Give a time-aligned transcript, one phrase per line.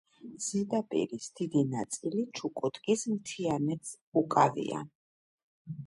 [0.43, 4.85] ზედაპირის დიდი ნაწილი ჩუკოტკის მთიანეთს უკავია.